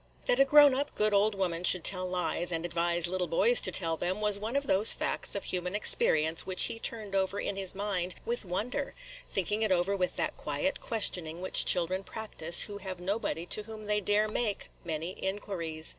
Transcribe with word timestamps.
That 0.25 0.39
a 0.39 0.45
grown 0.45 0.73
up, 0.73 0.95
good 0.95 1.13
old 1.13 1.35
woman 1.35 1.63
should 1.63 1.83
tell 1.83 2.07
lies, 2.07 2.51
and 2.51 2.65
advise 2.65 3.05
little 3.07 3.27
boys 3.27 3.61
to 3.61 3.71
tell 3.71 3.97
them, 3.97 4.19
was 4.19 4.39
one 4.39 4.55
of 4.55 4.65
those 4.65 4.93
facts 4.93 5.35
of 5.35 5.43
human 5.43 5.75
experience 5.75 6.43
which 6.43 6.63
he 6.63 6.79
turned 6.79 7.13
over 7.13 7.39
in 7.39 7.55
his 7.55 7.75
mind 7.75 8.15
with 8.25 8.43
wonder,– 8.43 8.95
thinking 9.31 9.61
it 9.61 9.71
over 9.71 9.95
with 9.95 10.15
that 10.15 10.37
quiet 10.37 10.81
questioning 10.81 11.39
which 11.39 11.65
children 11.65 12.03
practise 12.03 12.61
who 12.63 12.79
have 12.79 12.99
nobody 12.99 13.47
of 13.55 13.65
whom 13.67 13.85
they 13.85 14.01
dare 14.01 14.27
make 14.27 14.71
many 14.83 15.11
inquiries. 15.23 15.89